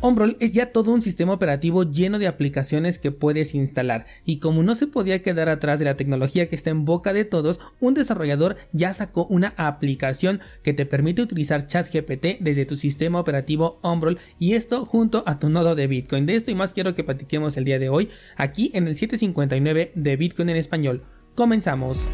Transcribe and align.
Ombrol 0.00 0.36
es 0.38 0.52
ya 0.52 0.66
todo 0.66 0.92
un 0.92 1.02
sistema 1.02 1.32
operativo 1.32 1.82
lleno 1.82 2.20
de 2.20 2.28
aplicaciones 2.28 2.98
que 2.98 3.10
puedes 3.10 3.56
instalar 3.56 4.06
y 4.24 4.38
como 4.38 4.62
no 4.62 4.76
se 4.76 4.86
podía 4.86 5.22
quedar 5.22 5.48
atrás 5.48 5.80
de 5.80 5.86
la 5.86 5.96
tecnología 5.96 6.48
que 6.48 6.54
está 6.54 6.70
en 6.70 6.84
boca 6.84 7.12
de 7.12 7.24
todos, 7.24 7.60
un 7.80 7.94
desarrollador 7.94 8.56
ya 8.72 8.94
sacó 8.94 9.26
una 9.26 9.54
aplicación 9.56 10.40
que 10.62 10.72
te 10.72 10.86
permite 10.86 11.22
utilizar 11.22 11.66
ChatGPT 11.66 12.38
desde 12.38 12.64
tu 12.64 12.76
sistema 12.76 13.18
operativo 13.18 13.80
Ombrol 13.82 14.18
y 14.38 14.52
esto 14.52 14.84
junto 14.84 15.24
a 15.26 15.40
tu 15.40 15.48
nodo 15.48 15.74
de 15.74 15.88
Bitcoin. 15.88 16.26
De 16.26 16.36
esto 16.36 16.52
y 16.52 16.54
más 16.54 16.72
quiero 16.72 16.94
que 16.94 17.02
platiquemos 17.02 17.56
el 17.56 17.64
día 17.64 17.80
de 17.80 17.88
hoy 17.88 18.10
aquí 18.36 18.70
en 18.74 18.86
el 18.86 18.94
759 18.94 19.92
de 19.96 20.16
Bitcoin 20.16 20.50
en 20.50 20.56
español. 20.58 21.02
Comenzamos. 21.34 22.08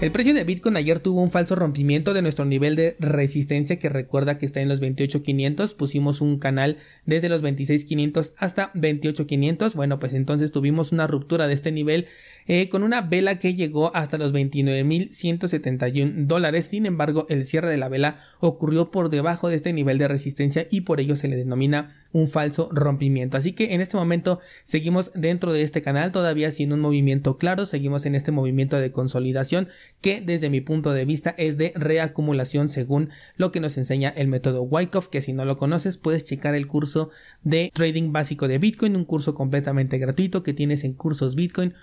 El 0.00 0.12
precio 0.12 0.32
de 0.32 0.44
Bitcoin 0.44 0.76
ayer 0.76 1.00
tuvo 1.00 1.20
un 1.20 1.32
falso 1.32 1.56
rompimiento 1.56 2.14
de 2.14 2.22
nuestro 2.22 2.44
nivel 2.44 2.76
de 2.76 2.94
resistencia 3.00 3.80
que 3.80 3.88
recuerda 3.88 4.38
que 4.38 4.46
está 4.46 4.60
en 4.60 4.68
los 4.68 4.80
28.500. 4.80 5.74
Pusimos 5.74 6.20
un 6.20 6.38
canal 6.38 6.76
desde 7.04 7.28
los 7.28 7.42
26.500 7.42 8.34
hasta 8.38 8.72
28.500. 8.74 9.74
Bueno, 9.74 9.98
pues 9.98 10.14
entonces 10.14 10.52
tuvimos 10.52 10.92
una 10.92 11.08
ruptura 11.08 11.48
de 11.48 11.54
este 11.54 11.72
nivel 11.72 12.06
eh, 12.46 12.68
con 12.68 12.84
una 12.84 13.00
vela 13.00 13.40
que 13.40 13.56
llegó 13.56 13.90
hasta 13.96 14.18
los 14.18 14.32
29.171 14.32 16.26
dólares. 16.26 16.66
Sin 16.66 16.86
embargo, 16.86 17.26
el 17.28 17.44
cierre 17.44 17.68
de 17.68 17.78
la 17.78 17.88
vela 17.88 18.20
ocurrió 18.38 18.92
por 18.92 19.10
debajo 19.10 19.48
de 19.48 19.56
este 19.56 19.72
nivel 19.72 19.98
de 19.98 20.06
resistencia 20.06 20.68
y 20.70 20.82
por 20.82 21.00
ello 21.00 21.16
se 21.16 21.26
le 21.26 21.34
denomina 21.34 21.97
un 22.12 22.28
falso 22.28 22.68
rompimiento. 22.72 23.36
Así 23.36 23.52
que 23.52 23.74
en 23.74 23.80
este 23.80 23.96
momento 23.96 24.40
seguimos 24.62 25.12
dentro 25.14 25.52
de 25.52 25.62
este 25.62 25.82
canal 25.82 26.12
todavía 26.12 26.50
sin 26.50 26.72
un 26.72 26.80
movimiento 26.80 27.36
claro, 27.36 27.66
seguimos 27.66 28.06
en 28.06 28.14
este 28.14 28.32
movimiento 28.32 28.78
de 28.78 28.92
consolidación 28.92 29.68
que 30.00 30.20
desde 30.20 30.50
mi 30.50 30.60
punto 30.60 30.92
de 30.92 31.04
vista 31.04 31.34
es 31.36 31.58
de 31.58 31.72
reacumulación 31.74 32.68
según 32.68 33.10
lo 33.36 33.52
que 33.52 33.60
nos 33.60 33.76
enseña 33.76 34.08
el 34.10 34.28
método 34.28 34.62
Wyckoff, 34.62 35.08
que 35.08 35.22
si 35.22 35.32
no 35.32 35.44
lo 35.44 35.56
conoces 35.56 35.98
puedes 35.98 36.24
checar 36.24 36.54
el 36.54 36.66
curso 36.66 37.10
de 37.42 37.70
trading 37.72 38.12
básico 38.12 38.48
de 38.48 38.58
Bitcoin, 38.58 38.96
un 38.96 39.04
curso 39.04 39.34
completamente 39.34 39.98
gratuito 39.98 40.42
que 40.42 40.54
tienes 40.54 40.84
en 40.84 40.94
cursosbitcoin 40.94 41.74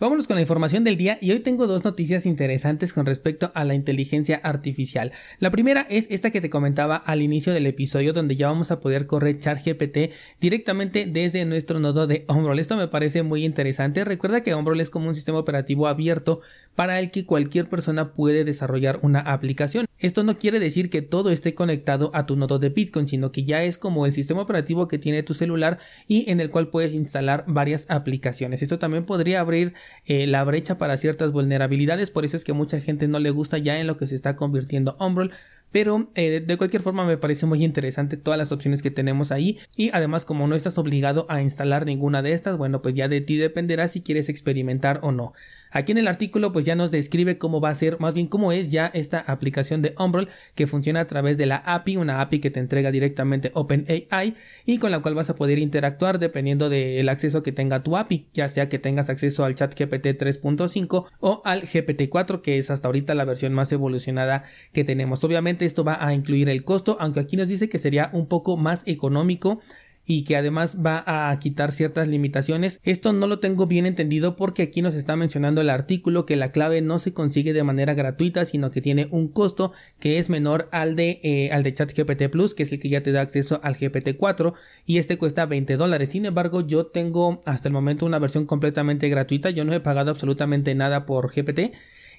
Vámonos 0.00 0.26
con 0.26 0.34
la 0.34 0.42
información 0.42 0.82
del 0.82 0.96
día 0.96 1.18
y 1.20 1.30
hoy 1.30 1.38
tengo 1.38 1.68
dos 1.68 1.84
noticias 1.84 2.26
interesantes 2.26 2.92
con 2.92 3.06
respecto 3.06 3.52
a 3.54 3.64
la 3.64 3.74
inteligencia 3.74 4.40
artificial. 4.42 5.12
La 5.38 5.52
primera 5.52 5.86
es 5.88 6.08
esta 6.10 6.32
que 6.32 6.40
te 6.40 6.50
comentaba 6.50 6.96
al 6.96 7.22
inicio 7.22 7.52
del 7.52 7.68
episodio 7.68 8.12
donde 8.12 8.34
ya 8.34 8.48
vamos 8.48 8.72
a 8.72 8.80
poder 8.80 9.06
correr 9.06 9.38
ChatGPT 9.38 10.10
directamente 10.40 11.06
desde 11.06 11.44
nuestro 11.44 11.78
nodo 11.78 12.08
de 12.08 12.24
Ombrol. 12.26 12.58
Esto 12.58 12.76
me 12.76 12.88
parece 12.88 13.22
muy 13.22 13.44
interesante. 13.44 14.04
Recuerda 14.04 14.42
que 14.42 14.52
Ombrol 14.52 14.80
es 14.80 14.90
como 14.90 15.06
un 15.06 15.14
sistema 15.14 15.38
operativo 15.38 15.86
abierto 15.86 16.40
para 16.74 16.98
el 16.98 17.10
que 17.10 17.24
cualquier 17.26 17.68
persona 17.68 18.12
puede 18.12 18.44
desarrollar 18.44 18.98
una 19.02 19.20
aplicación. 19.20 19.86
Esto 19.98 20.24
no 20.24 20.38
quiere 20.38 20.58
decir 20.58 20.90
que 20.90 21.02
todo 21.02 21.30
esté 21.30 21.54
conectado 21.54 22.10
a 22.14 22.26
tu 22.26 22.36
nodo 22.36 22.58
de 22.58 22.68
Bitcoin, 22.68 23.08
sino 23.08 23.32
que 23.32 23.44
ya 23.44 23.62
es 23.62 23.78
como 23.78 24.06
el 24.06 24.12
sistema 24.12 24.42
operativo 24.42 24.88
que 24.88 24.98
tiene 24.98 25.22
tu 25.22 25.34
celular 25.34 25.78
y 26.08 26.30
en 26.30 26.40
el 26.40 26.50
cual 26.50 26.68
puedes 26.68 26.92
instalar 26.92 27.44
varias 27.46 27.86
aplicaciones. 27.90 28.62
Esto 28.62 28.78
también 28.78 29.04
podría 29.04 29.40
abrir 29.40 29.74
eh, 30.06 30.26
la 30.26 30.44
brecha 30.44 30.78
para 30.78 30.96
ciertas 30.96 31.32
vulnerabilidades, 31.32 32.10
por 32.10 32.24
eso 32.24 32.36
es 32.36 32.44
que 32.44 32.52
mucha 32.52 32.80
gente 32.80 33.08
no 33.08 33.18
le 33.18 33.30
gusta 33.30 33.58
ya 33.58 33.80
en 33.80 33.86
lo 33.86 33.96
que 33.96 34.06
se 34.06 34.14
está 34.14 34.36
convirtiendo 34.36 34.96
Umbrel 34.98 35.32
pero 35.74 36.08
eh, 36.14 36.40
de 36.40 36.56
cualquier 36.56 36.82
forma 36.82 37.04
me 37.04 37.16
parece 37.16 37.46
muy 37.46 37.64
interesante 37.64 38.16
todas 38.16 38.38
las 38.38 38.52
opciones 38.52 38.80
que 38.80 38.92
tenemos 38.92 39.32
ahí 39.32 39.58
y 39.76 39.90
además 39.92 40.24
como 40.24 40.46
no 40.46 40.54
estás 40.54 40.78
obligado 40.78 41.26
a 41.28 41.42
instalar 41.42 41.84
ninguna 41.84 42.22
de 42.22 42.32
estas 42.32 42.56
bueno 42.56 42.80
pues 42.80 42.94
ya 42.94 43.08
de 43.08 43.20
ti 43.20 43.38
dependerá 43.38 43.88
si 43.88 44.00
quieres 44.00 44.28
experimentar 44.28 45.00
o 45.02 45.10
no 45.10 45.32
Aquí 45.74 45.90
en 45.90 45.98
el 45.98 46.06
artículo 46.06 46.52
pues 46.52 46.64
ya 46.64 46.76
nos 46.76 46.92
describe 46.92 47.36
cómo 47.36 47.60
va 47.60 47.70
a 47.70 47.74
ser, 47.74 47.98
más 47.98 48.14
bien 48.14 48.28
cómo 48.28 48.52
es 48.52 48.70
ya 48.70 48.86
esta 48.94 49.18
aplicación 49.18 49.82
de 49.82 49.92
Umbrel 49.98 50.28
que 50.54 50.68
funciona 50.68 51.00
a 51.00 51.06
través 51.08 51.36
de 51.36 51.46
la 51.46 51.56
API, 51.56 51.96
una 51.96 52.20
API 52.20 52.38
que 52.38 52.52
te 52.52 52.60
entrega 52.60 52.92
directamente 52.92 53.50
OpenAI 53.54 54.36
y 54.66 54.78
con 54.78 54.92
la 54.92 55.00
cual 55.00 55.16
vas 55.16 55.30
a 55.30 55.34
poder 55.34 55.58
interactuar 55.58 56.20
dependiendo 56.20 56.68
del 56.68 57.08
acceso 57.08 57.42
que 57.42 57.50
tenga 57.50 57.82
tu 57.82 57.96
API, 57.96 58.28
ya 58.32 58.48
sea 58.48 58.68
que 58.68 58.78
tengas 58.78 59.10
acceso 59.10 59.44
al 59.44 59.56
chat 59.56 59.72
GPT 59.76 60.16
3.5 60.16 61.06
o 61.18 61.42
al 61.44 61.62
GPT-4 61.62 62.40
que 62.40 62.58
es 62.58 62.70
hasta 62.70 62.86
ahorita 62.86 63.16
la 63.16 63.24
versión 63.24 63.52
más 63.52 63.72
evolucionada 63.72 64.44
que 64.72 64.84
tenemos. 64.84 65.24
Obviamente 65.24 65.64
esto 65.64 65.82
va 65.82 65.98
a 66.06 66.14
incluir 66.14 66.48
el 66.50 66.62
costo, 66.62 66.96
aunque 67.00 67.18
aquí 67.18 67.36
nos 67.36 67.48
dice 67.48 67.68
que 67.68 67.80
sería 67.80 68.10
un 68.12 68.26
poco 68.26 68.56
más 68.56 68.86
económico 68.86 69.60
y 70.06 70.24
que 70.24 70.36
además 70.36 70.78
va 70.84 71.02
a 71.06 71.38
quitar 71.38 71.72
ciertas 71.72 72.08
limitaciones. 72.08 72.80
Esto 72.82 73.12
no 73.12 73.26
lo 73.26 73.38
tengo 73.38 73.66
bien 73.66 73.86
entendido 73.86 74.36
porque 74.36 74.62
aquí 74.62 74.82
nos 74.82 74.94
está 74.94 75.16
mencionando 75.16 75.60
el 75.60 75.70
artículo 75.70 76.26
que 76.26 76.36
la 76.36 76.52
clave 76.52 76.82
no 76.82 76.98
se 76.98 77.14
consigue 77.14 77.52
de 77.52 77.64
manera 77.64 77.94
gratuita 77.94 78.44
sino 78.44 78.70
que 78.70 78.80
tiene 78.80 79.08
un 79.10 79.28
costo 79.28 79.72
que 79.98 80.18
es 80.18 80.28
menor 80.28 80.68
al 80.72 80.96
de 80.96 81.20
eh, 81.22 81.50
al 81.52 81.62
de 81.62 81.72
ChatGPT 81.72 82.28
Plus 82.30 82.54
que 82.54 82.64
es 82.64 82.72
el 82.72 82.80
que 82.80 82.88
ya 82.88 83.02
te 83.02 83.12
da 83.12 83.22
acceso 83.22 83.60
al 83.62 83.76
GPT 83.76 84.16
4 84.16 84.54
y 84.86 84.98
este 84.98 85.16
cuesta 85.16 85.46
20 85.46 85.76
dólares. 85.76 86.10
Sin 86.10 86.26
embargo 86.26 86.60
yo 86.60 86.86
tengo 86.86 87.40
hasta 87.46 87.68
el 87.68 87.72
momento 87.72 88.06
una 88.06 88.18
versión 88.18 88.46
completamente 88.46 89.08
gratuita. 89.08 89.50
Yo 89.50 89.64
no 89.64 89.72
he 89.72 89.80
pagado 89.80 90.10
absolutamente 90.10 90.74
nada 90.74 91.06
por 91.06 91.32
GPT. 91.32 91.72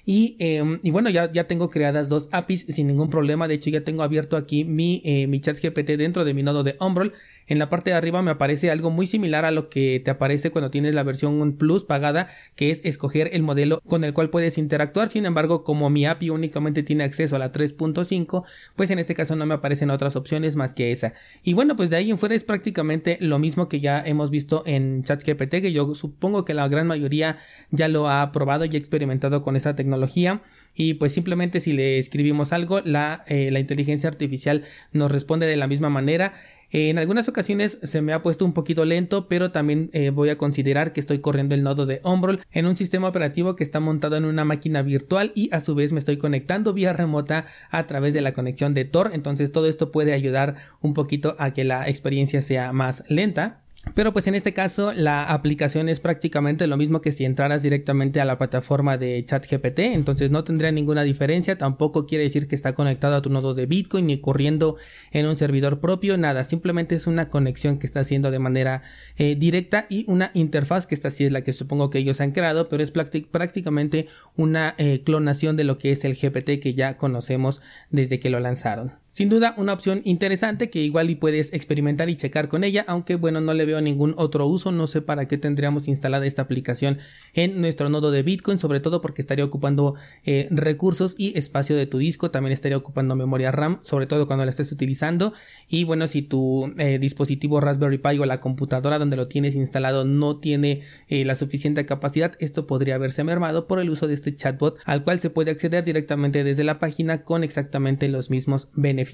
Y, 0.08 0.36
em, 0.38 0.78
y, 0.84 0.92
bueno, 0.92 1.10
ya, 1.10 1.32
ya 1.32 1.48
tengo 1.48 1.68
creadas 1.68 2.08
dos 2.08 2.28
APIs 2.30 2.66
sin 2.68 2.86
ningún 2.86 3.10
problema. 3.10 3.48
De 3.48 3.54
hecho, 3.54 3.70
ya 3.70 3.82
tengo 3.82 4.04
abierto 4.04 4.36
aquí 4.36 4.64
mi, 4.64 5.02
eh, 5.04 5.26
mi 5.26 5.40
chat 5.40 5.56
GPT 5.60 5.96
dentro 5.96 6.24
de 6.24 6.32
mi 6.32 6.44
nodo 6.44 6.62
de 6.62 6.76
Umbrel 6.78 7.12
en 7.46 7.58
la 7.58 7.68
parte 7.68 7.90
de 7.90 7.96
arriba 7.96 8.22
me 8.22 8.32
aparece 8.32 8.70
algo 8.70 8.90
muy 8.90 9.06
similar 9.06 9.44
a 9.44 9.50
lo 9.50 9.68
que 9.68 10.00
te 10.04 10.10
aparece 10.10 10.50
cuando 10.50 10.70
tienes 10.70 10.94
la 10.94 11.02
versión 11.02 11.56
Plus 11.56 11.84
pagada, 11.84 12.28
que 12.54 12.70
es 12.70 12.84
escoger 12.84 13.30
el 13.32 13.42
modelo 13.42 13.80
con 13.86 14.04
el 14.04 14.14
cual 14.14 14.30
puedes 14.30 14.58
interactuar. 14.58 15.08
Sin 15.08 15.26
embargo, 15.26 15.64
como 15.64 15.90
mi 15.90 16.06
API 16.06 16.30
únicamente 16.30 16.82
tiene 16.82 17.04
acceso 17.04 17.36
a 17.36 17.38
la 17.38 17.52
3.5, 17.52 18.44
pues 18.74 18.90
en 18.90 18.98
este 18.98 19.14
caso 19.14 19.36
no 19.36 19.46
me 19.46 19.54
aparecen 19.54 19.90
otras 19.90 20.16
opciones 20.16 20.56
más 20.56 20.74
que 20.74 20.92
esa. 20.92 21.14
Y 21.42 21.54
bueno, 21.54 21.76
pues 21.76 21.90
de 21.90 21.96
ahí 21.96 22.10
en 22.10 22.18
fuera 22.18 22.34
es 22.34 22.44
prácticamente 22.44 23.18
lo 23.20 23.38
mismo 23.38 23.68
que 23.68 23.80
ya 23.80 24.02
hemos 24.04 24.30
visto 24.30 24.62
en 24.66 25.04
ChatGPT, 25.04 25.60
que 25.60 25.72
yo 25.72 25.94
supongo 25.94 26.44
que 26.44 26.54
la 26.54 26.68
gran 26.68 26.86
mayoría 26.86 27.38
ya 27.70 27.88
lo 27.88 28.08
ha 28.08 28.32
probado 28.32 28.64
y 28.64 28.76
experimentado 28.76 29.42
con 29.42 29.56
esa 29.56 29.74
tecnología 29.74 30.42
y 30.76 30.94
pues 30.94 31.12
simplemente 31.12 31.60
si 31.60 31.72
le 31.72 31.98
escribimos 31.98 32.52
algo 32.52 32.80
la, 32.82 33.24
eh, 33.26 33.50
la 33.50 33.60
inteligencia 33.60 34.10
artificial 34.10 34.64
nos 34.92 35.10
responde 35.10 35.46
de 35.46 35.56
la 35.56 35.66
misma 35.66 35.88
manera 35.88 36.34
en 36.70 36.98
algunas 36.98 37.28
ocasiones 37.28 37.78
se 37.82 38.02
me 38.02 38.12
ha 38.12 38.22
puesto 38.22 38.44
un 38.44 38.52
poquito 38.52 38.84
lento, 38.84 39.28
pero 39.28 39.50
también 39.50 39.90
eh, 39.92 40.10
voy 40.10 40.30
a 40.30 40.38
considerar 40.38 40.92
que 40.92 41.00
estoy 41.00 41.20
corriendo 41.20 41.54
el 41.54 41.62
nodo 41.62 41.86
de 41.86 42.00
Ombrol 42.02 42.40
en 42.52 42.66
un 42.66 42.76
sistema 42.76 43.08
operativo 43.08 43.54
que 43.54 43.64
está 43.64 43.80
montado 43.80 44.16
en 44.16 44.24
una 44.24 44.44
máquina 44.44 44.82
virtual 44.82 45.32
y 45.34 45.48
a 45.54 45.60
su 45.60 45.74
vez 45.74 45.92
me 45.92 46.00
estoy 46.00 46.16
conectando 46.16 46.72
vía 46.72 46.92
remota 46.92 47.46
a 47.70 47.86
través 47.86 48.14
de 48.14 48.20
la 48.20 48.32
conexión 48.32 48.74
de 48.74 48.84
Tor. 48.84 49.10
Entonces 49.12 49.52
todo 49.52 49.66
esto 49.66 49.92
puede 49.92 50.12
ayudar 50.12 50.56
un 50.80 50.94
poquito 50.94 51.36
a 51.38 51.52
que 51.52 51.64
la 51.64 51.88
experiencia 51.88 52.42
sea 52.42 52.72
más 52.72 53.04
lenta. 53.08 53.62
Pero 53.94 54.12
pues 54.12 54.26
en 54.26 54.34
este 54.34 54.52
caso 54.52 54.92
la 54.92 55.24
aplicación 55.24 55.88
es 55.88 56.00
prácticamente 56.00 56.66
lo 56.66 56.76
mismo 56.76 57.00
que 57.00 57.12
si 57.12 57.24
entraras 57.24 57.62
directamente 57.62 58.20
a 58.20 58.26
la 58.26 58.36
plataforma 58.36 58.98
de 58.98 59.24
ChatGPT, 59.24 59.78
entonces 59.78 60.30
no 60.30 60.44
tendría 60.44 60.70
ninguna 60.70 61.02
diferencia, 61.02 61.56
tampoco 61.56 62.06
quiere 62.06 62.24
decir 62.24 62.46
que 62.46 62.54
está 62.54 62.74
conectado 62.74 63.16
a 63.16 63.22
tu 63.22 63.30
nodo 63.30 63.54
de 63.54 63.64
Bitcoin 63.64 64.06
ni 64.06 64.20
corriendo 64.20 64.76
en 65.12 65.24
un 65.24 65.34
servidor 65.34 65.80
propio, 65.80 66.18
nada, 66.18 66.44
simplemente 66.44 66.94
es 66.94 67.06
una 67.06 67.30
conexión 67.30 67.78
que 67.78 67.86
está 67.86 68.00
haciendo 68.00 68.30
de 68.30 68.38
manera 68.38 68.82
eh, 69.16 69.34
directa 69.34 69.86
y 69.88 70.04
una 70.08 70.30
interfaz 70.34 70.86
que 70.86 70.94
esta 70.94 71.10
sí 71.10 71.24
es 71.24 71.32
la 71.32 71.42
que 71.42 71.54
supongo 71.54 71.88
que 71.88 71.98
ellos 71.98 72.20
han 72.20 72.32
creado, 72.32 72.68
pero 72.68 72.82
es 72.82 72.90
prácticamente 72.90 74.08
una 74.36 74.74
eh, 74.76 75.02
clonación 75.04 75.56
de 75.56 75.64
lo 75.64 75.78
que 75.78 75.92
es 75.92 76.04
el 76.04 76.16
GPT 76.16 76.60
que 76.60 76.74
ya 76.74 76.98
conocemos 76.98 77.62
desde 77.90 78.20
que 78.20 78.28
lo 78.28 78.40
lanzaron. 78.40 79.05
Sin 79.16 79.30
duda, 79.30 79.54
una 79.56 79.72
opción 79.72 80.02
interesante 80.04 80.68
que 80.68 80.82
igual 80.82 81.08
y 81.08 81.14
puedes 81.14 81.54
experimentar 81.54 82.10
y 82.10 82.16
checar 82.16 82.48
con 82.48 82.64
ella, 82.64 82.84
aunque 82.86 83.14
bueno, 83.14 83.40
no 83.40 83.54
le 83.54 83.64
veo 83.64 83.80
ningún 83.80 84.12
otro 84.18 84.46
uso, 84.46 84.72
no 84.72 84.86
sé 84.86 85.00
para 85.00 85.26
qué 85.26 85.38
tendríamos 85.38 85.88
instalada 85.88 86.26
esta 86.26 86.42
aplicación 86.42 86.98
en 87.32 87.62
nuestro 87.62 87.88
nodo 87.88 88.10
de 88.10 88.22
Bitcoin, 88.22 88.58
sobre 88.58 88.78
todo 88.80 89.00
porque 89.00 89.22
estaría 89.22 89.46
ocupando 89.46 89.94
eh, 90.26 90.48
recursos 90.50 91.14
y 91.16 91.32
espacio 91.38 91.76
de 91.76 91.86
tu 91.86 91.96
disco, 91.96 92.30
también 92.30 92.52
estaría 92.52 92.76
ocupando 92.76 93.16
memoria 93.16 93.50
RAM, 93.52 93.78
sobre 93.80 94.06
todo 94.06 94.26
cuando 94.26 94.44
la 94.44 94.50
estés 94.50 94.70
utilizando, 94.70 95.32
y 95.66 95.84
bueno, 95.84 96.08
si 96.08 96.20
tu 96.20 96.74
eh, 96.76 96.98
dispositivo 96.98 97.58
Raspberry 97.58 97.96
Pi 97.96 98.18
o 98.18 98.26
la 98.26 98.42
computadora 98.42 98.98
donde 98.98 99.16
lo 99.16 99.28
tienes 99.28 99.54
instalado 99.54 100.04
no 100.04 100.36
tiene 100.36 100.82
eh, 101.08 101.24
la 101.24 101.36
suficiente 101.36 101.86
capacidad, 101.86 102.34
esto 102.38 102.66
podría 102.66 102.96
haberse 102.96 103.24
mermado 103.24 103.66
por 103.66 103.80
el 103.80 103.88
uso 103.88 104.08
de 104.08 104.12
este 104.12 104.34
chatbot 104.34 104.76
al 104.84 105.04
cual 105.04 105.20
se 105.20 105.30
puede 105.30 105.52
acceder 105.52 105.84
directamente 105.84 106.44
desde 106.44 106.64
la 106.64 106.78
página 106.78 107.24
con 107.24 107.44
exactamente 107.44 108.08
los 108.08 108.28
mismos 108.28 108.68
beneficios 108.74 109.05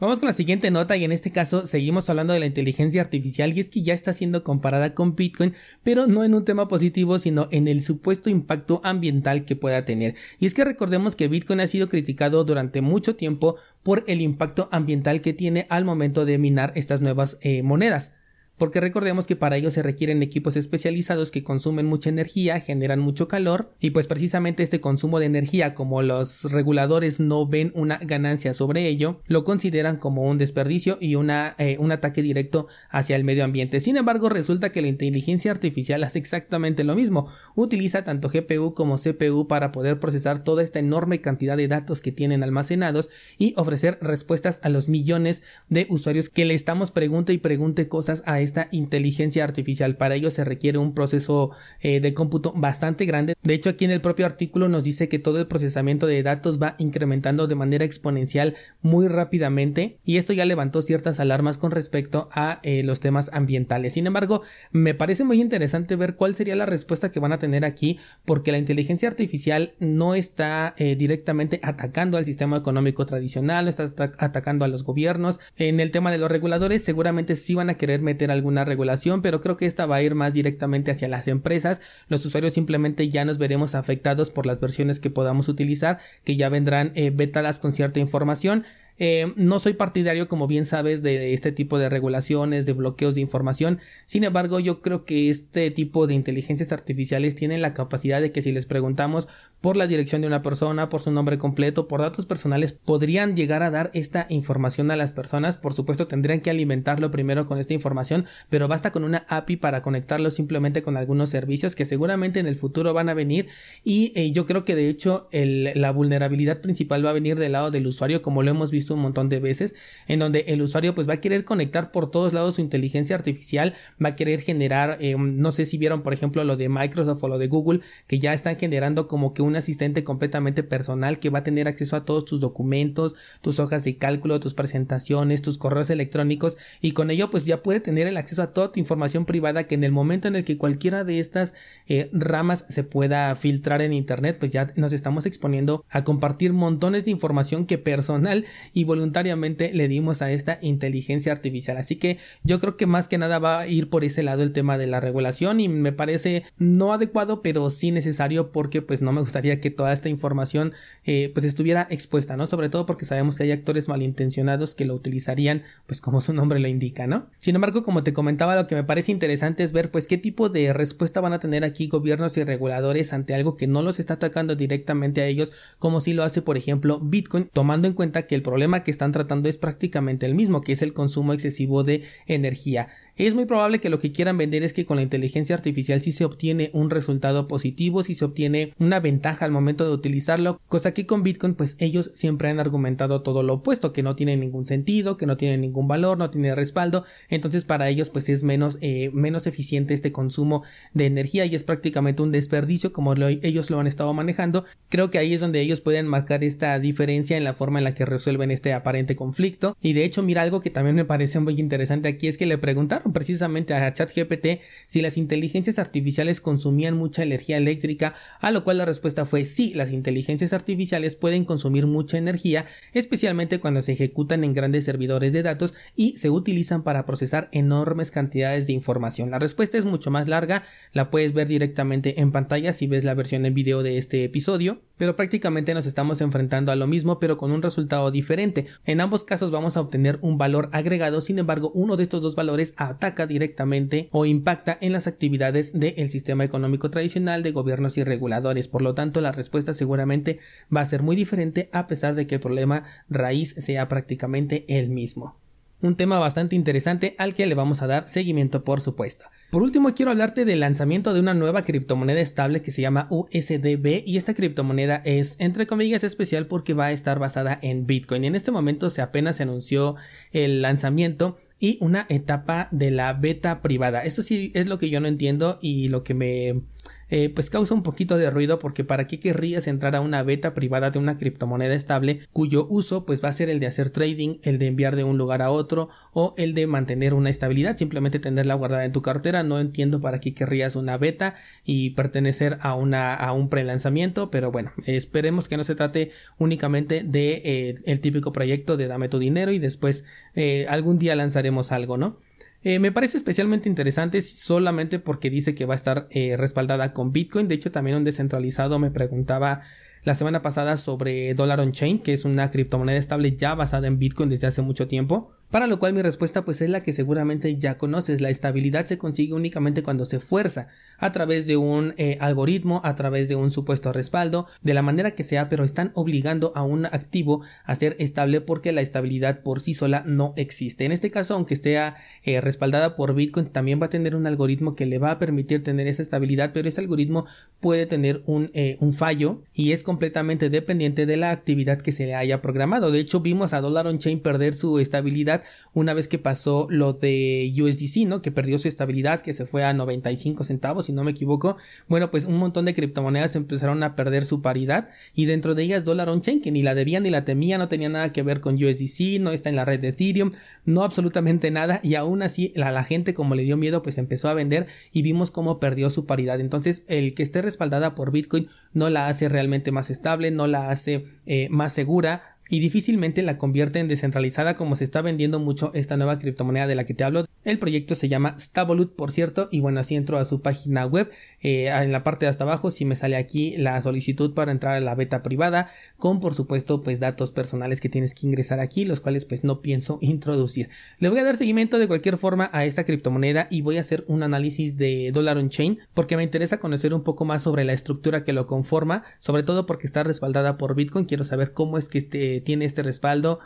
Vamos 0.00 0.18
con 0.18 0.28
la 0.28 0.32
siguiente 0.32 0.70
nota 0.70 0.96
y 0.96 1.04
en 1.04 1.12
este 1.12 1.30
caso 1.30 1.66
seguimos 1.66 2.08
hablando 2.08 2.32
de 2.32 2.40
la 2.40 2.46
inteligencia 2.46 3.02
artificial 3.02 3.54
y 3.54 3.60
es 3.60 3.68
que 3.68 3.82
ya 3.82 3.92
está 3.92 4.14
siendo 4.14 4.42
comparada 4.42 4.94
con 4.94 5.14
Bitcoin, 5.14 5.52
pero 5.82 6.06
no 6.06 6.24
en 6.24 6.32
un 6.32 6.46
tema 6.46 6.68
positivo, 6.68 7.18
sino 7.18 7.48
en 7.50 7.68
el 7.68 7.82
supuesto 7.82 8.30
impacto 8.30 8.80
ambiental 8.82 9.44
que 9.44 9.56
pueda 9.56 9.84
tener. 9.84 10.14
Y 10.38 10.46
es 10.46 10.54
que 10.54 10.64
recordemos 10.64 11.16
que 11.16 11.28
Bitcoin 11.28 11.60
ha 11.60 11.66
sido 11.66 11.90
criticado 11.90 12.44
durante 12.44 12.80
mucho 12.80 13.14
tiempo 13.14 13.56
por 13.82 14.02
el 14.06 14.22
impacto 14.22 14.70
ambiental 14.72 15.20
que 15.20 15.34
tiene 15.34 15.66
al 15.68 15.84
momento 15.84 16.24
de 16.24 16.38
minar 16.38 16.72
estas 16.76 17.02
nuevas 17.02 17.38
eh, 17.42 17.62
monedas. 17.62 18.14
Porque 18.60 18.78
recordemos 18.78 19.26
que 19.26 19.36
para 19.36 19.56
ello 19.56 19.70
se 19.70 19.82
requieren 19.82 20.22
equipos 20.22 20.54
especializados 20.54 21.30
que 21.30 21.42
consumen 21.42 21.86
mucha 21.86 22.10
energía, 22.10 22.60
generan 22.60 23.00
mucho 23.00 23.26
calor 23.26 23.72
y 23.80 23.90
pues 23.90 24.06
precisamente 24.06 24.62
este 24.62 24.82
consumo 24.82 25.18
de 25.18 25.24
energía 25.24 25.74
como 25.74 26.02
los 26.02 26.44
reguladores 26.52 27.20
no 27.20 27.46
ven 27.46 27.72
una 27.74 27.96
ganancia 27.96 28.52
sobre 28.52 28.86
ello, 28.86 29.22
lo 29.26 29.44
consideran 29.44 29.96
como 29.96 30.28
un 30.28 30.36
desperdicio 30.36 30.98
y 31.00 31.14
una, 31.14 31.54
eh, 31.56 31.78
un 31.78 31.90
ataque 31.90 32.20
directo 32.20 32.68
hacia 32.90 33.16
el 33.16 33.24
medio 33.24 33.44
ambiente. 33.44 33.80
Sin 33.80 33.96
embargo, 33.96 34.28
resulta 34.28 34.70
que 34.70 34.82
la 34.82 34.88
inteligencia 34.88 35.50
artificial 35.50 36.04
hace 36.04 36.18
exactamente 36.18 36.84
lo 36.84 36.94
mismo, 36.94 37.28
utiliza 37.54 38.04
tanto 38.04 38.28
GPU 38.28 38.74
como 38.74 38.98
CPU 38.98 39.48
para 39.48 39.72
poder 39.72 39.98
procesar 39.98 40.44
toda 40.44 40.62
esta 40.62 40.80
enorme 40.80 41.22
cantidad 41.22 41.56
de 41.56 41.66
datos 41.66 42.02
que 42.02 42.12
tienen 42.12 42.42
almacenados 42.42 43.08
y 43.38 43.54
ofrecer 43.56 43.96
respuestas 44.02 44.60
a 44.62 44.68
los 44.68 44.90
millones 44.90 45.44
de 45.70 45.86
usuarios 45.88 46.28
que 46.28 46.44
le 46.44 46.52
estamos 46.52 46.90
pregunte 46.90 47.32
y 47.32 47.38
pregunte 47.38 47.88
cosas 47.88 48.22
a 48.26 48.42
esta 48.50 48.68
inteligencia 48.72 49.44
artificial. 49.44 49.96
Para 49.96 50.16
ello 50.16 50.30
se 50.30 50.44
requiere 50.44 50.78
un 50.78 50.92
proceso 50.92 51.50
eh, 51.80 52.00
de 52.00 52.14
cómputo 52.14 52.52
bastante 52.54 53.06
grande. 53.06 53.34
De 53.42 53.54
hecho, 53.54 53.70
aquí 53.70 53.84
en 53.84 53.90
el 53.90 54.00
propio 54.00 54.26
artículo 54.26 54.68
nos 54.68 54.84
dice 54.84 55.08
que 55.08 55.18
todo 55.18 55.38
el 55.38 55.46
procesamiento 55.46 56.06
de 56.06 56.22
datos 56.22 56.60
va 56.60 56.74
incrementando 56.78 57.46
de 57.46 57.54
manera 57.54 57.84
exponencial 57.84 58.56
muy 58.82 59.08
rápidamente 59.08 59.98
y 60.04 60.16
esto 60.16 60.32
ya 60.32 60.44
levantó 60.44 60.82
ciertas 60.82 61.20
alarmas 61.20 61.58
con 61.58 61.70
respecto 61.70 62.28
a 62.32 62.60
eh, 62.62 62.82
los 62.82 63.00
temas 63.00 63.30
ambientales. 63.32 63.94
Sin 63.94 64.06
embargo, 64.06 64.42
me 64.72 64.94
parece 64.94 65.24
muy 65.24 65.40
interesante 65.40 65.96
ver 65.96 66.16
cuál 66.16 66.34
sería 66.34 66.56
la 66.56 66.66
respuesta 66.66 67.10
que 67.10 67.20
van 67.20 67.32
a 67.32 67.38
tener 67.38 67.64
aquí 67.64 67.98
porque 68.24 68.52
la 68.52 68.58
inteligencia 68.58 69.08
artificial 69.08 69.74
no 69.78 70.14
está 70.14 70.74
eh, 70.76 70.96
directamente 70.96 71.60
atacando 71.62 72.18
al 72.18 72.24
sistema 72.24 72.56
económico 72.56 73.06
tradicional, 73.06 73.64
no 73.64 73.70
está 73.70 73.92
atacando 74.18 74.64
a 74.64 74.68
los 74.68 74.84
gobiernos. 74.84 75.40
En 75.56 75.80
el 75.80 75.90
tema 75.90 76.10
de 76.10 76.18
los 76.18 76.30
reguladores 76.30 76.82
seguramente 76.82 77.36
sí 77.36 77.54
van 77.54 77.70
a 77.70 77.74
querer 77.74 78.00
meter 78.00 78.30
alguna 78.40 78.64
regulación, 78.64 79.22
pero 79.22 79.40
creo 79.40 79.56
que 79.56 79.66
esta 79.66 79.86
va 79.86 79.96
a 79.96 80.02
ir 80.02 80.14
más 80.14 80.34
directamente 80.34 80.90
hacia 80.90 81.08
las 81.08 81.28
empresas. 81.28 81.80
Los 82.08 82.26
usuarios 82.26 82.54
simplemente 82.54 83.08
ya 83.08 83.24
nos 83.24 83.38
veremos 83.38 83.74
afectados 83.74 84.30
por 84.30 84.46
las 84.46 84.60
versiones 84.60 85.00
que 85.00 85.10
podamos 85.10 85.48
utilizar, 85.48 86.00
que 86.24 86.36
ya 86.36 86.48
vendrán 86.48 86.92
eh, 86.94 87.10
vetadas 87.10 87.60
con 87.60 87.72
cierta 87.72 88.00
información. 88.00 88.64
Eh, 89.02 89.32
no 89.36 89.58
soy 89.58 89.72
partidario, 89.72 90.28
como 90.28 90.46
bien 90.46 90.66
sabes, 90.66 91.02
de 91.02 91.32
este 91.32 91.52
tipo 91.52 91.78
de 91.78 91.88
regulaciones, 91.88 92.66
de 92.66 92.74
bloqueos 92.74 93.14
de 93.14 93.22
información. 93.22 93.80
Sin 94.04 94.24
embargo, 94.24 94.60
yo 94.60 94.82
creo 94.82 95.06
que 95.06 95.30
este 95.30 95.70
tipo 95.70 96.06
de 96.06 96.12
inteligencias 96.12 96.70
artificiales 96.70 97.34
tienen 97.34 97.62
la 97.62 97.72
capacidad 97.72 98.20
de 98.20 98.30
que 98.30 98.42
si 98.42 98.52
les 98.52 98.66
preguntamos 98.66 99.26
por 99.60 99.76
la 99.76 99.86
dirección 99.86 100.22
de 100.22 100.26
una 100.26 100.42
persona, 100.42 100.88
por 100.88 101.00
su 101.00 101.10
nombre 101.10 101.38
completo, 101.38 101.86
por 101.86 102.00
datos 102.00 102.26
personales, 102.26 102.72
podrían 102.72 103.36
llegar 103.36 103.62
a 103.62 103.70
dar 103.70 103.90
esta 103.92 104.26
información 104.30 104.90
a 104.90 104.96
las 104.96 105.12
personas. 105.12 105.56
Por 105.56 105.74
supuesto, 105.74 106.06
tendrían 106.06 106.40
que 106.40 106.50
alimentarlo 106.50 107.10
primero 107.10 107.46
con 107.46 107.58
esta 107.58 107.74
información, 107.74 108.26
pero 108.48 108.68
basta 108.68 108.90
con 108.90 109.04
una 109.04 109.26
API 109.28 109.56
para 109.56 109.82
conectarlo 109.82 110.30
simplemente 110.30 110.82
con 110.82 110.96
algunos 110.96 111.30
servicios 111.30 111.74
que 111.74 111.84
seguramente 111.84 112.40
en 112.40 112.46
el 112.46 112.56
futuro 112.56 112.94
van 112.94 113.08
a 113.08 113.14
venir. 113.14 113.48
Y 113.84 114.12
eh, 114.16 114.32
yo 114.32 114.46
creo 114.46 114.64
que 114.64 114.74
de 114.74 114.88
hecho 114.88 115.28
la 115.32 115.90
vulnerabilidad 115.90 116.60
principal 116.60 117.04
va 117.04 117.10
a 117.10 117.14
venir 117.14 117.38
del 117.38 117.52
lado 117.52 117.70
del 117.70 117.86
usuario, 117.86 118.22
como 118.22 118.42
lo 118.42 118.50
hemos 118.50 118.70
visto 118.70 118.94
un 118.94 119.00
montón 119.00 119.28
de 119.28 119.40
veces, 119.40 119.74
en 120.08 120.20
donde 120.20 120.44
el 120.48 120.62
usuario 120.62 120.94
pues 120.94 121.08
va 121.08 121.14
a 121.14 121.20
querer 121.20 121.44
conectar 121.44 121.92
por 121.92 122.10
todos 122.10 122.32
lados 122.32 122.56
su 122.56 122.60
inteligencia 122.62 123.16
artificial, 123.16 123.74
va 124.02 124.10
a 124.10 124.16
querer 124.16 124.40
generar, 124.40 124.96
eh, 125.00 125.16
no 125.18 125.52
sé 125.52 125.66
si 125.66 125.76
vieron 125.78 126.02
por 126.02 126.14
ejemplo 126.14 126.44
lo 126.44 126.56
de 126.56 126.68
Microsoft 126.68 127.22
o 127.22 127.28
lo 127.28 127.38
de 127.38 127.48
Google, 127.48 127.80
que 128.06 128.18
ya 128.18 128.32
están 128.32 128.56
generando 128.56 129.08
como 129.08 129.34
que 129.34 129.42
asistente 129.56 130.04
completamente 130.04 130.62
personal 130.62 131.18
que 131.18 131.30
va 131.30 131.40
a 131.40 131.44
tener 131.44 131.68
acceso 131.68 131.96
a 131.96 132.04
todos 132.04 132.24
tus 132.24 132.40
documentos, 132.40 133.16
tus 133.40 133.60
hojas 133.60 133.84
de 133.84 133.96
cálculo, 133.96 134.40
tus 134.40 134.54
presentaciones, 134.54 135.42
tus 135.42 135.58
correos 135.58 135.90
electrónicos 135.90 136.58
y 136.80 136.92
con 136.92 137.10
ello 137.10 137.30
pues 137.30 137.44
ya 137.44 137.62
puede 137.62 137.80
tener 137.80 138.06
el 138.06 138.16
acceso 138.16 138.42
a 138.42 138.52
toda 138.52 138.72
tu 138.72 138.80
información 138.80 139.24
privada 139.24 139.64
que 139.64 139.74
en 139.74 139.84
el 139.84 139.92
momento 139.92 140.28
en 140.28 140.36
el 140.36 140.44
que 140.44 140.58
cualquiera 140.58 141.04
de 141.04 141.18
estas 141.18 141.54
eh, 141.88 142.08
ramas 142.12 142.64
se 142.68 142.84
pueda 142.84 143.34
filtrar 143.34 143.82
en 143.82 143.92
internet 143.92 144.36
pues 144.38 144.52
ya 144.52 144.72
nos 144.76 144.92
estamos 144.92 145.26
exponiendo 145.26 145.84
a 145.90 146.04
compartir 146.04 146.52
montones 146.52 147.04
de 147.04 147.10
información 147.10 147.66
que 147.66 147.78
personal 147.78 148.44
y 148.72 148.84
voluntariamente 148.84 149.72
le 149.72 149.88
dimos 149.88 150.22
a 150.22 150.30
esta 150.30 150.58
inteligencia 150.62 151.32
artificial. 151.32 151.76
Así 151.76 151.96
que 151.96 152.18
yo 152.44 152.60
creo 152.60 152.76
que 152.76 152.86
más 152.86 153.08
que 153.08 153.18
nada 153.18 153.38
va 153.38 153.60
a 153.60 153.66
ir 153.66 153.88
por 153.88 154.04
ese 154.04 154.22
lado 154.22 154.42
el 154.42 154.52
tema 154.52 154.78
de 154.78 154.86
la 154.86 155.00
regulación 155.00 155.60
y 155.60 155.68
me 155.68 155.92
parece 155.92 156.44
no 156.58 156.92
adecuado 156.92 157.42
pero 157.42 157.70
sí 157.70 157.90
necesario 157.90 158.52
porque 158.52 158.82
pues 158.82 159.00
no 159.00 159.12
me 159.12 159.20
gustaría 159.20 159.39
que 159.40 159.70
toda 159.70 159.92
esta 159.92 160.08
información 160.08 160.72
eh, 161.04 161.30
pues 161.32 161.44
estuviera 161.46 161.86
expuesta, 161.90 162.36
¿no? 162.36 162.46
Sobre 162.46 162.68
todo 162.68 162.86
porque 162.86 163.04
sabemos 163.04 163.36
que 163.36 163.44
hay 163.44 163.52
actores 163.52 163.88
malintencionados 163.88 164.74
que 164.74 164.84
lo 164.84 164.94
utilizarían 164.94 165.62
pues 165.86 166.00
como 166.00 166.20
su 166.20 166.32
nombre 166.32 166.60
lo 166.60 166.68
indica, 166.68 167.06
¿no? 167.06 167.26
Sin 167.38 167.54
embargo, 167.54 167.82
como 167.82 168.02
te 168.02 168.12
comentaba, 168.12 168.56
lo 168.56 168.66
que 168.66 168.74
me 168.74 168.84
parece 168.84 169.12
interesante 169.12 169.62
es 169.62 169.72
ver 169.72 169.90
pues 169.90 170.06
qué 170.06 170.18
tipo 170.18 170.48
de 170.48 170.72
respuesta 170.72 171.20
van 171.20 171.32
a 171.32 171.38
tener 171.38 171.64
aquí 171.64 171.88
gobiernos 171.88 172.36
y 172.36 172.44
reguladores 172.44 173.12
ante 173.12 173.34
algo 173.34 173.56
que 173.56 173.66
no 173.66 173.82
los 173.82 173.98
está 173.98 174.14
atacando 174.14 174.56
directamente 174.56 175.22
a 175.22 175.26
ellos 175.26 175.52
como 175.78 176.00
si 176.00 176.12
lo 176.12 176.22
hace 176.22 176.42
por 176.42 176.56
ejemplo 176.56 177.00
Bitcoin, 177.00 177.48
tomando 177.52 177.88
en 177.88 177.94
cuenta 177.94 178.26
que 178.26 178.34
el 178.34 178.42
problema 178.42 178.84
que 178.84 178.90
están 178.90 179.12
tratando 179.12 179.48
es 179.48 179.56
prácticamente 179.56 180.26
el 180.26 180.34
mismo, 180.34 180.60
que 180.60 180.72
es 180.72 180.82
el 180.82 180.92
consumo 180.92 181.32
excesivo 181.32 181.84
de 181.84 182.04
energía. 182.26 182.88
Es 183.26 183.34
muy 183.34 183.44
probable 183.44 183.80
que 183.80 183.90
lo 183.90 183.98
que 183.98 184.12
quieran 184.12 184.38
vender 184.38 184.62
es 184.62 184.72
que 184.72 184.86
con 184.86 184.96
la 184.96 185.02
inteligencia 185.02 185.54
artificial 185.54 186.00
sí 186.00 186.10
se 186.10 186.24
obtiene 186.24 186.70
un 186.72 186.88
resultado 186.88 187.46
positivo, 187.46 188.02
si 188.02 188.14
se 188.14 188.24
obtiene 188.24 188.72
una 188.78 188.98
ventaja 188.98 189.44
al 189.44 189.50
momento 189.50 189.84
de 189.84 189.92
utilizarlo, 189.92 190.58
cosa 190.68 190.94
que 190.94 191.04
con 191.04 191.22
Bitcoin 191.22 191.54
pues 191.54 191.76
ellos 191.80 192.12
siempre 192.14 192.48
han 192.48 192.58
argumentado 192.58 193.20
todo 193.20 193.42
lo 193.42 193.56
opuesto, 193.56 193.92
que 193.92 194.02
no 194.02 194.16
tiene 194.16 194.38
ningún 194.38 194.64
sentido, 194.64 195.18
que 195.18 195.26
no 195.26 195.36
tiene 195.36 195.58
ningún 195.58 195.86
valor, 195.86 196.16
no 196.16 196.30
tiene 196.30 196.54
respaldo, 196.54 197.04
entonces 197.28 197.66
para 197.66 197.90
ellos 197.90 198.08
pues 198.08 198.30
es 198.30 198.42
menos, 198.42 198.78
eh, 198.80 199.10
menos 199.12 199.46
eficiente 199.46 199.92
este 199.92 200.12
consumo 200.12 200.62
de 200.94 201.04
energía 201.04 201.44
y 201.44 201.54
es 201.54 201.62
prácticamente 201.62 202.22
un 202.22 202.32
desperdicio 202.32 202.90
como 202.94 203.12
ellos 203.12 203.68
lo 203.68 203.80
han 203.80 203.86
estado 203.86 204.14
manejando. 204.14 204.64
Creo 204.88 205.10
que 205.10 205.18
ahí 205.18 205.34
es 205.34 205.42
donde 205.42 205.60
ellos 205.60 205.82
pueden 205.82 206.06
marcar 206.06 206.42
esta 206.42 206.78
diferencia 206.78 207.36
en 207.36 207.44
la 207.44 207.52
forma 207.52 207.80
en 207.80 207.84
la 207.84 207.92
que 207.92 208.06
resuelven 208.06 208.50
este 208.50 208.72
aparente 208.72 209.14
conflicto 209.14 209.76
y 209.82 209.92
de 209.92 210.04
hecho 210.06 210.22
mira 210.22 210.40
algo 210.40 210.62
que 210.62 210.70
también 210.70 210.96
me 210.96 211.04
parece 211.04 211.38
muy 211.38 211.60
interesante 211.60 212.08
aquí 212.08 212.26
es 212.26 212.38
que 212.38 212.46
le 212.46 212.56
preguntaron 212.56 213.09
precisamente 213.12 213.74
a 213.74 213.92
ChatGPT 213.92 214.60
si 214.86 215.02
las 215.02 215.16
inteligencias 215.16 215.78
artificiales 215.78 216.40
consumían 216.40 216.96
mucha 216.96 217.22
energía 217.22 217.56
eléctrica, 217.56 218.14
a 218.40 218.50
lo 218.50 218.64
cual 218.64 218.78
la 218.78 218.84
respuesta 218.84 219.26
fue 219.26 219.44
sí, 219.44 219.74
las 219.74 219.92
inteligencias 219.92 220.52
artificiales 220.52 221.16
pueden 221.16 221.44
consumir 221.44 221.86
mucha 221.86 222.18
energía, 222.18 222.66
especialmente 222.92 223.60
cuando 223.60 223.82
se 223.82 223.92
ejecutan 223.92 224.44
en 224.44 224.54
grandes 224.54 224.84
servidores 224.84 225.32
de 225.32 225.42
datos 225.42 225.74
y 225.96 226.16
se 226.18 226.30
utilizan 226.30 226.82
para 226.82 227.06
procesar 227.06 227.48
enormes 227.52 228.10
cantidades 228.10 228.66
de 228.66 228.72
información. 228.72 229.30
La 229.30 229.38
respuesta 229.38 229.78
es 229.78 229.84
mucho 229.84 230.10
más 230.10 230.28
larga, 230.28 230.64
la 230.92 231.10
puedes 231.10 231.32
ver 231.32 231.48
directamente 231.48 232.20
en 232.20 232.32
pantalla 232.32 232.72
si 232.72 232.86
ves 232.86 233.04
la 233.04 233.14
versión 233.14 233.46
en 233.46 233.54
video 233.54 233.82
de 233.82 233.98
este 233.98 234.24
episodio, 234.24 234.80
pero 234.96 235.16
prácticamente 235.16 235.74
nos 235.74 235.86
estamos 235.86 236.20
enfrentando 236.20 236.72
a 236.72 236.76
lo 236.76 236.86
mismo 236.86 237.18
pero 237.18 237.38
con 237.38 237.52
un 237.52 237.62
resultado 237.62 238.10
diferente. 238.10 238.66
En 238.84 239.00
ambos 239.00 239.24
casos 239.24 239.50
vamos 239.50 239.76
a 239.76 239.80
obtener 239.80 240.18
un 240.20 240.38
valor 240.38 240.68
agregado, 240.72 241.20
sin 241.20 241.38
embargo 241.38 241.70
uno 241.74 241.96
de 241.96 242.02
estos 242.02 242.22
dos 242.22 242.36
valores 242.36 242.74
ataca 242.90 243.26
directamente 243.26 244.08
o 244.12 244.26
impacta 244.26 244.76
en 244.80 244.92
las 244.92 245.06
actividades 245.06 245.78
del 245.78 246.08
sistema 246.08 246.44
económico 246.44 246.90
tradicional 246.90 247.42
de 247.42 247.52
gobiernos 247.52 247.98
y 247.98 248.04
reguladores. 248.04 248.68
Por 248.68 248.82
lo 248.82 248.94
tanto, 248.94 249.20
la 249.20 249.32
respuesta 249.32 249.74
seguramente 249.74 250.38
va 250.74 250.80
a 250.80 250.86
ser 250.86 251.02
muy 251.02 251.16
diferente 251.16 251.68
a 251.72 251.86
pesar 251.86 252.14
de 252.14 252.26
que 252.26 252.36
el 252.36 252.40
problema 252.40 252.84
raíz 253.08 253.54
sea 253.58 253.88
prácticamente 253.88 254.64
el 254.68 254.88
mismo. 254.88 255.36
Un 255.82 255.96
tema 255.96 256.18
bastante 256.18 256.56
interesante 256.56 257.14
al 257.16 257.32
que 257.32 257.46
le 257.46 257.54
vamos 257.54 257.80
a 257.80 257.86
dar 257.86 258.06
seguimiento 258.06 258.64
por 258.64 258.82
supuesto. 258.82 259.24
Por 259.50 259.62
último, 259.62 259.94
quiero 259.94 260.10
hablarte 260.10 260.44
del 260.44 260.60
lanzamiento 260.60 261.14
de 261.14 261.20
una 261.20 261.32
nueva 261.32 261.64
criptomoneda 261.64 262.20
estable 262.20 262.60
que 262.60 262.70
se 262.70 262.82
llama 262.82 263.08
USDB 263.10 264.02
y 264.04 264.18
esta 264.18 264.34
criptomoneda 264.34 265.00
es, 265.06 265.36
entre 265.40 265.66
comillas, 265.66 266.04
especial 266.04 266.46
porque 266.46 266.74
va 266.74 266.86
a 266.86 266.92
estar 266.92 267.18
basada 267.18 267.58
en 267.62 267.86
Bitcoin. 267.86 268.24
En 268.24 268.34
este 268.34 268.50
momento 268.50 268.90
se 268.90 269.00
apenas 269.00 269.40
anunció 269.40 269.96
el 270.32 270.60
lanzamiento 270.60 271.38
y 271.60 271.76
una 271.80 272.06
etapa 272.08 272.68
de 272.72 272.90
la 272.90 273.12
beta 273.12 273.60
privada. 273.60 274.02
Esto 274.02 274.22
sí 274.22 274.50
es 274.54 274.66
lo 274.66 274.78
que 274.78 274.88
yo 274.90 274.98
no 274.98 275.06
entiendo 275.06 275.58
y 275.60 275.88
lo 275.88 276.02
que 276.02 276.14
me 276.14 276.62
eh, 277.10 277.30
pues 277.34 277.50
causa 277.50 277.74
un 277.74 277.82
poquito 277.82 278.16
de 278.16 278.30
ruido 278.30 278.58
porque 278.58 278.84
para 278.84 279.06
qué 279.06 279.20
querrías 279.20 279.66
entrar 279.66 279.96
a 279.96 280.00
una 280.00 280.22
beta 280.22 280.54
privada 280.54 280.90
de 280.90 280.98
una 280.98 281.18
criptomoneda 281.18 281.74
estable 281.74 282.20
cuyo 282.32 282.66
uso 282.68 283.04
pues 283.04 283.22
va 283.22 283.28
a 283.28 283.32
ser 283.32 283.50
el 283.50 283.60
de 283.60 283.66
hacer 283.66 283.90
trading, 283.90 284.38
el 284.42 284.58
de 284.58 284.66
enviar 284.66 284.96
de 284.96 285.04
un 285.04 285.18
lugar 285.18 285.42
a 285.42 285.50
otro 285.50 285.88
o 286.12 286.34
el 286.36 286.54
de 286.54 286.66
mantener 286.66 287.14
una 287.14 287.30
estabilidad, 287.30 287.76
simplemente 287.76 288.18
tenerla 288.18 288.54
guardada 288.54 288.84
en 288.84 288.92
tu 288.92 289.02
cartera. 289.02 289.42
No 289.42 289.60
entiendo 289.60 290.00
para 290.00 290.20
qué 290.20 290.34
querrías 290.34 290.76
una 290.76 290.98
beta 290.98 291.36
y 291.64 291.90
pertenecer 291.90 292.58
a 292.60 292.74
una 292.74 293.14
a 293.14 293.32
un 293.32 293.48
prelanzamiento, 293.48 294.30
pero 294.30 294.50
bueno, 294.50 294.72
esperemos 294.86 295.48
que 295.48 295.56
no 295.56 295.64
se 295.64 295.74
trate 295.74 296.12
únicamente 296.38 297.02
de 297.04 297.42
eh, 297.44 297.74
el 297.86 298.00
típico 298.00 298.32
proyecto 298.32 298.76
de 298.76 298.86
dame 298.86 299.08
tu 299.08 299.18
dinero 299.18 299.52
y 299.52 299.58
después 299.58 300.04
eh, 300.34 300.66
algún 300.68 300.98
día 300.98 301.14
lanzaremos 301.14 301.72
algo, 301.72 301.96
¿no? 301.96 302.18
Eh, 302.62 302.78
me 302.78 302.92
parece 302.92 303.16
especialmente 303.16 303.70
interesante 303.70 304.20
solamente 304.20 304.98
porque 304.98 305.30
dice 305.30 305.54
que 305.54 305.64
va 305.64 305.74
a 305.74 305.76
estar 305.76 306.06
eh, 306.10 306.36
respaldada 306.36 306.92
con 306.92 307.12
Bitcoin. 307.12 307.48
De 307.48 307.54
hecho, 307.54 307.72
también 307.72 307.96
un 307.96 308.04
descentralizado 308.04 308.78
me 308.78 308.90
preguntaba 308.90 309.62
la 310.04 310.14
semana 310.14 310.42
pasada 310.42 310.76
sobre 310.76 311.34
Dollar 311.34 311.60
on 311.60 311.72
Chain, 311.72 311.98
que 311.98 312.12
es 312.12 312.24
una 312.24 312.50
criptomoneda 312.50 312.98
estable 312.98 313.36
ya 313.36 313.54
basada 313.54 313.86
en 313.86 313.98
Bitcoin 313.98 314.28
desde 314.30 314.46
hace 314.46 314.62
mucho 314.62 314.88
tiempo. 314.88 315.32
Para 315.50 315.66
lo 315.66 315.80
cual 315.80 315.94
mi 315.94 316.02
respuesta 316.02 316.44
pues 316.44 316.60
es 316.60 316.70
la 316.70 316.82
que 316.82 316.92
seguramente 316.92 317.56
ya 317.56 317.76
conoces. 317.76 318.20
La 318.20 318.30
estabilidad 318.30 318.84
se 318.84 318.98
consigue 318.98 319.34
únicamente 319.34 319.82
cuando 319.82 320.04
se 320.04 320.20
fuerza 320.20 320.68
a 320.98 321.10
través 321.10 321.46
de 321.46 321.56
un 321.56 321.94
eh, 321.96 322.18
algoritmo, 322.20 322.80
a 322.84 322.94
través 322.94 323.28
de 323.28 323.34
un 323.34 323.50
supuesto 323.50 323.92
respaldo, 323.92 324.46
de 324.62 324.74
la 324.74 324.82
manera 324.82 325.14
que 325.16 325.24
sea, 325.24 325.48
pero 325.48 325.64
están 325.64 325.90
obligando 325.94 326.52
a 326.54 326.62
un 326.62 326.86
activo 326.86 327.42
a 327.64 327.74
ser 327.74 327.96
estable 327.98 328.40
porque 328.40 328.70
la 328.70 328.82
estabilidad 328.82 329.42
por 329.42 329.60
sí 329.60 329.74
sola 329.74 330.04
no 330.06 330.34
existe. 330.36 330.84
En 330.84 330.92
este 330.92 331.10
caso, 331.10 331.34
aunque 331.34 331.54
esté 331.54 331.78
eh, 331.78 332.40
respaldada 332.40 332.94
por 332.94 333.14
Bitcoin, 333.14 333.46
también 333.46 333.80
va 333.80 333.86
a 333.86 333.90
tener 333.90 334.14
un 334.14 334.28
algoritmo 334.28 334.76
que 334.76 334.86
le 334.86 334.98
va 334.98 335.10
a 335.10 335.18
permitir 335.18 335.64
tener 335.64 335.88
esa 335.88 336.02
estabilidad, 336.02 336.52
pero 336.52 336.68
ese 336.68 336.80
algoritmo 336.80 337.26
puede 337.60 337.86
tener 337.86 338.22
un, 338.26 338.50
eh, 338.54 338.76
un 338.78 338.92
fallo 338.92 339.42
y 339.52 339.72
es 339.72 339.82
completamente 339.90 340.50
dependiente 340.50 341.04
de 341.04 341.16
la 341.16 341.32
actividad 341.32 341.80
que 341.80 341.90
se 341.90 342.06
le 342.06 342.14
haya 342.14 342.40
programado. 342.40 342.92
De 342.92 343.00
hecho, 343.00 343.18
vimos 343.18 343.52
a 343.52 343.60
Dollar 343.60 343.88
on 343.88 343.98
Chain 343.98 344.20
perder 344.20 344.54
su 344.54 344.78
estabilidad 344.78 345.42
una 345.72 345.94
vez 345.94 346.06
que 346.06 346.16
pasó 346.16 346.68
lo 346.70 346.92
de 346.92 347.52
USDC, 347.60 348.06
¿no? 348.06 348.22
Que 348.22 348.30
perdió 348.30 348.56
su 348.60 348.68
estabilidad, 348.68 349.20
que 349.20 349.32
se 349.32 349.46
fue 349.46 349.64
a 349.64 349.72
95 349.72 350.44
centavos, 350.44 350.84
si 350.84 350.92
no 350.92 351.02
me 351.02 351.10
equivoco. 351.10 351.56
Bueno, 351.88 352.12
pues 352.12 352.26
un 352.26 352.36
montón 352.36 352.66
de 352.66 352.74
criptomonedas 352.74 353.34
empezaron 353.34 353.82
a 353.82 353.96
perder 353.96 354.26
su 354.26 354.42
paridad 354.42 354.90
y 355.12 355.24
dentro 355.24 355.56
de 355.56 355.64
ellas 355.64 355.84
Dollar 355.84 356.08
on 356.08 356.20
Chain, 356.20 356.40
que 356.40 356.52
ni 356.52 356.62
la 356.62 356.76
debía 356.76 357.00
ni 357.00 357.10
la 357.10 357.24
temía, 357.24 357.58
no 357.58 357.66
tenía 357.66 357.88
nada 357.88 358.12
que 358.12 358.22
ver 358.22 358.40
con 358.40 358.62
USDC, 358.62 359.18
no 359.20 359.32
está 359.32 359.48
en 359.48 359.56
la 359.56 359.64
red 359.64 359.80
de 359.80 359.88
Ethereum, 359.88 360.30
no 360.64 360.84
absolutamente 360.84 361.50
nada 361.50 361.80
y 361.82 361.96
aún 361.96 362.22
así 362.22 362.52
la, 362.54 362.70
la 362.70 362.84
gente 362.84 363.12
como 363.12 363.34
le 363.34 363.42
dio 363.42 363.56
miedo 363.56 363.82
pues 363.82 363.98
empezó 363.98 364.28
a 364.28 364.34
vender 364.34 364.68
y 364.92 365.02
vimos 365.02 365.32
cómo 365.32 365.58
perdió 365.58 365.90
su 365.90 366.06
paridad. 366.06 366.38
Entonces 366.38 366.84
el 366.86 367.14
que 367.14 367.24
esté 367.24 367.42
respaldada 367.42 367.96
por 367.96 368.12
Bitcoin 368.12 368.48
no 368.72 368.90
la 368.90 369.08
hace 369.08 369.28
realmente 369.28 369.72
más 369.72 369.90
estable, 369.90 370.30
no 370.30 370.46
la 370.46 370.70
hace 370.70 371.06
eh, 371.26 371.48
más 371.50 371.72
segura, 371.72 372.36
y 372.48 372.58
difícilmente 372.58 373.22
la 373.22 373.38
convierte 373.38 373.78
en 373.78 373.88
descentralizada 373.88 374.54
como 374.54 374.74
se 374.74 374.84
está 374.84 375.02
vendiendo 375.02 375.38
mucho 375.38 375.70
esta 375.72 375.96
nueva 375.96 376.18
criptomoneda 376.18 376.66
de 376.66 376.74
la 376.74 376.84
que 376.84 376.94
te 376.94 377.04
hablo. 377.04 377.24
El 377.42 377.58
proyecto 377.58 377.94
se 377.94 378.10
llama 378.10 378.36
Stavolut, 378.38 378.94
por 378.94 379.12
cierto, 379.12 379.48
y 379.50 379.60
bueno, 379.60 379.80
así 379.80 379.94
entro 379.94 380.18
a 380.18 380.26
su 380.26 380.42
página 380.42 380.84
web. 380.84 381.10
Eh, 381.42 381.68
en 381.68 381.90
la 381.90 382.04
parte 382.04 382.26
de 382.26 382.30
hasta 382.30 382.44
abajo, 382.44 382.70
si 382.70 382.84
me 382.84 382.96
sale 382.96 383.16
aquí 383.16 383.56
la 383.56 383.80
solicitud 383.80 384.34
para 384.34 384.52
entrar 384.52 384.76
a 384.76 384.80
la 384.80 384.94
beta 384.94 385.22
privada, 385.22 385.70
con 385.96 386.20
por 386.20 386.34
supuesto, 386.34 386.82
pues 386.82 387.00
datos 387.00 387.32
personales 387.32 387.80
que 387.80 387.88
tienes 387.88 388.14
que 388.14 388.26
ingresar 388.26 388.60
aquí, 388.60 388.84
los 388.84 389.00
cuales 389.00 389.24
pues 389.24 389.42
no 389.42 389.62
pienso 389.62 389.98
introducir. 390.02 390.68
Le 390.98 391.08
voy 391.08 391.20
a 391.20 391.24
dar 391.24 391.36
seguimiento 391.36 391.78
de 391.78 391.88
cualquier 391.88 392.18
forma 392.18 392.50
a 392.52 392.66
esta 392.66 392.84
criptomoneda 392.84 393.48
y 393.50 393.62
voy 393.62 393.78
a 393.78 393.80
hacer 393.80 394.04
un 394.06 394.22
análisis 394.22 394.76
de 394.76 395.10
Dollar 395.10 395.38
on 395.38 395.48
Chain 395.48 395.78
porque 395.94 396.18
me 396.18 396.22
interesa 396.22 396.60
conocer 396.60 396.92
un 396.92 397.04
poco 397.04 397.24
más 397.24 397.42
sobre 397.42 397.64
la 397.64 397.72
estructura 397.72 398.22
que 398.22 398.34
lo 398.34 398.46
conforma, 398.46 399.04
sobre 399.18 399.44
todo 399.44 399.64
porque 399.64 399.86
está 399.86 400.02
respaldada 400.02 400.58
por 400.58 400.74
Bitcoin. 400.74 401.06
Quiero 401.06 401.24
saber 401.24 401.52
cómo 401.52 401.78
es 401.78 401.88
que 401.88 401.96
este, 401.96 402.42
tiene 402.42 402.66
este 402.66 402.82
respaldo, 402.82 403.40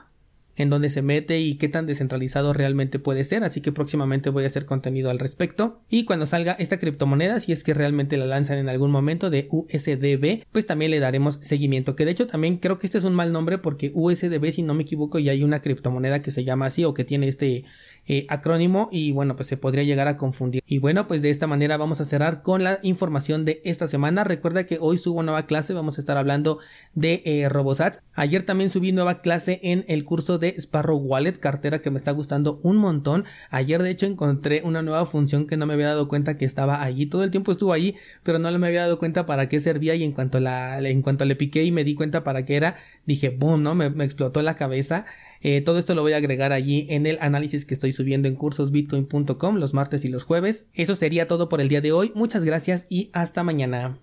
en 0.57 0.71
dónde 0.71 0.91
se 0.91 1.03
mete 1.03 1.41
y 1.41 1.57
qué 1.57 1.69
tan 1.69 1.87
descentralizado 1.87 2.53
realmente 2.53 2.99
puede 2.99 3.25
ser, 3.25 3.45
así 3.45 3.61
que 3.61 3.73
próximamente 3.73 4.31
voy 4.31 4.45
a 4.45 4.47
hacer 4.47 4.67
contenido 4.67 5.11
al 5.11 5.19
respecto. 5.19 5.81
Y 5.91 6.05
cuando 6.05 6.27
salga 6.27 6.53
esta 6.53 6.79
criptomoneda, 6.79 7.41
si 7.41 7.53
es 7.53 7.65
que 7.65 7.75
realmente 7.75 8.17
la 8.17 8.27
lanzan 8.27 8.59
en 8.59 8.69
algún 8.69 8.91
momento 8.91 9.31
de 9.31 9.49
USDB, 9.51 10.45
pues 10.53 10.67
también 10.67 10.91
le 10.91 11.01
daremos 11.01 11.39
seguimiento, 11.43 11.97
que 11.97 12.05
de 12.05 12.13
hecho 12.13 12.27
también 12.27 12.59
creo 12.59 12.79
que 12.79 12.87
este 12.87 12.99
es 12.99 13.05
un 13.05 13.15
mal 13.15 13.33
nombre 13.33 13.59
porque 13.59 13.91
USDB, 13.95 14.53
si 14.53 14.63
no 14.63 14.75
me 14.75 14.83
equivoco, 14.83 15.19
ya 15.19 15.33
hay 15.33 15.43
una 15.43 15.61
criptomoneda 15.61 16.23
que 16.23 16.31
se 16.31 16.45
llama 16.45 16.67
así 16.67 16.85
o 16.85 16.95
que 16.95 17.05
tiene 17.05 17.29
este 17.29 17.65
eh, 18.07 18.27
acrónimo 18.29 18.89
y 18.93 19.13
bueno 19.13 19.37
pues 19.37 19.49
se 19.49 19.57
podría 19.57 19.85
llegar 19.85 20.09
a 20.09 20.17
confundir. 20.17 20.63
Y 20.67 20.79
bueno 20.79 21.07
pues 21.07 21.23
de 21.23 21.31
esta 21.31 21.47
manera 21.47 21.77
vamos 21.77 22.01
a 22.01 22.05
cerrar 22.05 22.43
con 22.43 22.65
la 22.65 22.79
información 22.83 23.45
de 23.45 23.61
esta 23.65 23.87
semana. 23.87 24.25
Recuerda 24.25 24.65
que 24.65 24.79
hoy 24.81 24.99
subo 24.99 25.23
nueva 25.23 25.47
clase 25.47 25.75
vamos 25.75 25.99
a 25.99 26.01
estar 26.01 26.17
hablando 26.17 26.59
de 26.95 27.23
eh, 27.25 27.49
Robosats. 27.49 28.01
Ayer 28.15 28.45
también 28.45 28.71
subí 28.71 28.93
nueva 28.93 29.21
clase 29.21 29.61
en 29.63 29.85
el 29.89 30.05
curso 30.05 30.39
de 30.39 30.55
Sparrow 30.59 30.99
Wallet 30.99 31.39
cartera 31.39 31.81
que 31.81 31.91
me 31.91 31.99
está 31.99 32.13
gustando 32.13 32.59
un 32.63 32.77
montón. 32.77 33.25
Ayer 33.51 33.83
de 33.83 33.91
hecho 33.91 34.07
encontré 34.07 34.63
una 34.65 34.83
nueva 34.83 35.07
función 35.07 35.47
que 35.47 35.57
no 35.57 35.67
me 35.67 35.75
había 35.75 35.89
dado 35.89 36.09
cuenta 36.09 36.37
que 36.37 36.45
estaba 36.45 36.83
allí 36.83 37.07
todo 37.07 37.25
el 37.25 37.31
tiempo 37.31 37.53
estuvo 37.53 37.73
allí 37.73 37.97
pero 38.23 38.39
no 38.39 38.51
me 38.59 38.67
había 38.67 38.83
dado 38.83 38.99
cuenta 38.99 39.27
para 39.27 39.49
qué 39.49 39.61
servía 39.61 39.95
y 39.95 40.05
en 40.05 40.13
cuanto 40.13 40.41
la 40.41 40.79
en 40.79 41.03
cuanto 41.03 41.25
le 41.25 41.37
piqué 41.37 41.65
y 41.65 41.73
me 41.73 41.85
di 41.85 41.95
cuenta 41.95 42.25
para 42.25 42.45
qué 42.45 42.57
era 42.57 42.77
dije 43.07 43.31
boom 43.31 43.63
no 43.63 43.75
me, 43.75 43.91
me 43.91 44.05
explotó 44.05 44.43
la 44.43 44.55
cabeza 44.55 45.07
eh, 45.45 45.61
todo 45.61 45.79
esto 45.79 45.95
lo 45.95 46.01
voy 46.01 46.15
a 46.15 46.17
agregar 46.17 46.53
allí 46.53 46.87
en 46.89 47.05
el 47.05 47.19
análisis 47.21 47.67
que 47.67 47.75
estoy 47.75 47.93
subiendo 47.93 48.29
en 48.29 48.35
cursosbitcoin.com 48.35 49.57
los 49.57 49.75
martes 49.75 50.07
y 50.07 50.09
los 50.09 50.25
jueves. 50.25 50.69
Eso 50.73 50.97
sería 50.97 51.29
todo 51.29 51.51
por 51.51 51.61
el 51.61 51.69
día 51.69 51.83
de 51.83 51.93
hoy. 51.93 52.11
Muchas 52.15 52.45
gracias 52.45 52.87
y 52.89 53.11
hasta 53.13 53.45
mañana. 53.45 53.99